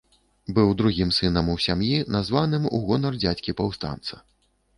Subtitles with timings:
[0.59, 4.15] Быў другім сынам у сям'і, названым у гонар дзядзькі-паўстанца.